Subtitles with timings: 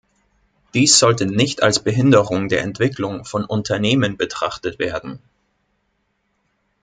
[0.73, 5.21] Dies sollte nicht als Behinderung der Entwicklung von Unternehmen betrachtet werden.